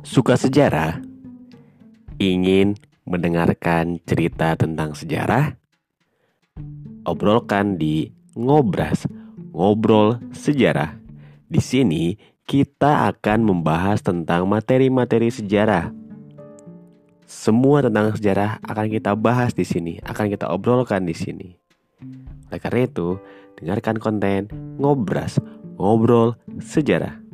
Suka 0.00 0.32
sejarah? 0.32 0.96
Ingin 2.16 2.72
mendengarkan 3.04 4.00
cerita 4.08 4.56
tentang 4.56 4.96
sejarah? 4.96 5.60
Obrolkan 7.04 7.76
di 7.76 8.08
Ngobras, 8.32 9.04
Ngobrol 9.52 10.16
Sejarah. 10.32 10.96
Di 11.44 11.60
sini 11.60 12.16
kita 12.48 13.12
akan 13.12 13.44
membahas 13.44 14.00
tentang 14.00 14.48
materi-materi 14.48 15.28
sejarah. 15.28 15.92
Semua 17.28 17.84
tentang 17.84 18.16
sejarah 18.16 18.56
akan 18.64 18.88
kita 18.88 19.12
bahas 19.20 19.52
di 19.52 19.68
sini, 19.68 20.00
akan 20.00 20.32
kita 20.32 20.48
obrolkan 20.48 21.04
di 21.04 21.12
sini. 21.12 21.48
Oleh 22.48 22.58
karena 22.58 22.88
itu, 22.88 23.20
dengarkan 23.60 24.00
konten 24.00 24.48
Ngobras, 24.80 25.36
Ngobrol 25.76 26.40
Sejarah. 26.56 27.29